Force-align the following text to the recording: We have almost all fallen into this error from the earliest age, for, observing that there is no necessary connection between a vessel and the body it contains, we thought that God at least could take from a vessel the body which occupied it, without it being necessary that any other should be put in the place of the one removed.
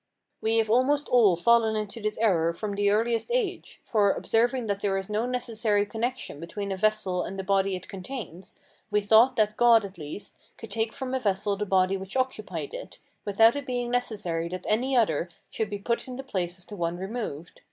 We 0.41 0.57
have 0.57 0.67
almost 0.71 1.07
all 1.09 1.35
fallen 1.35 1.75
into 1.75 2.01
this 2.01 2.17
error 2.17 2.53
from 2.53 2.73
the 2.73 2.89
earliest 2.89 3.29
age, 3.29 3.81
for, 3.85 4.13
observing 4.13 4.65
that 4.65 4.79
there 4.79 4.97
is 4.97 5.11
no 5.11 5.27
necessary 5.27 5.85
connection 5.85 6.39
between 6.39 6.71
a 6.71 6.75
vessel 6.75 7.21
and 7.21 7.37
the 7.37 7.43
body 7.43 7.75
it 7.75 7.87
contains, 7.87 8.59
we 8.89 9.01
thought 9.01 9.35
that 9.35 9.57
God 9.57 9.85
at 9.85 9.99
least 9.99 10.35
could 10.57 10.71
take 10.71 10.91
from 10.91 11.13
a 11.13 11.19
vessel 11.19 11.55
the 11.55 11.67
body 11.67 11.97
which 11.97 12.17
occupied 12.17 12.73
it, 12.73 12.97
without 13.25 13.55
it 13.55 13.67
being 13.67 13.91
necessary 13.91 14.47
that 14.49 14.65
any 14.67 14.97
other 14.97 15.29
should 15.51 15.69
be 15.69 15.77
put 15.77 16.07
in 16.07 16.15
the 16.15 16.23
place 16.23 16.57
of 16.57 16.65
the 16.65 16.75
one 16.75 16.97
removed. 16.97 17.59